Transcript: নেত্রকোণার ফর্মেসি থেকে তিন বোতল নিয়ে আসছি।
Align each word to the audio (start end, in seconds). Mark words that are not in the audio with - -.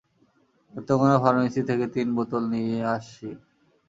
নেত্রকোণার 0.73 1.21
ফর্মেসি 1.23 1.61
থেকে 1.69 1.85
তিন 1.95 2.07
বোতল 2.17 2.43
নিয়ে 2.53 2.77
আসছি। 2.95 3.27